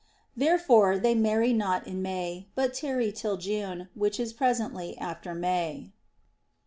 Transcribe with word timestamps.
Therefore 0.35 0.97
they 0.97 1.13
marry 1.13 1.53
not 1.53 1.85
in 1.85 2.01
May, 2.01 2.47
but 2.55 2.73
tarry 2.73 3.11
till 3.11 3.37
June, 3.37 3.87
which 3.93 4.19
is 4.19 4.33
presently 4.33 4.97
after 4.97 5.35
May. 5.35 5.91